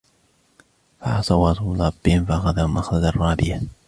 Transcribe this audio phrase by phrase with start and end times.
[1.01, 3.61] فَعَصَوْا رَسُولَ رَبِّهِمْ فَأَخَذَهُمْ أَخْذَةً رَابِيَةً